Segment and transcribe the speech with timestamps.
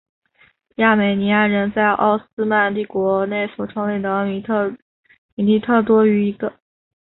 [0.77, 4.41] 亚美尼亚人在奥斯曼帝国内所创立的米
[5.45, 6.53] 利特多于一个。